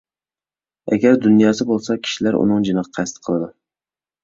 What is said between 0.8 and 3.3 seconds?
ئەگەر دۇنياسى بولسا، كىشىلەر ئۇنىڭ جېنىغا قەست